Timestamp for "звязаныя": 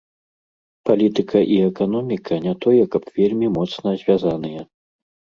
4.05-4.65